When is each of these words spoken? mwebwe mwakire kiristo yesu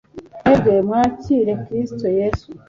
mwebwe 0.43 0.75
mwakire 0.87 1.51
kiristo 1.63 2.07
yesu 2.19 2.47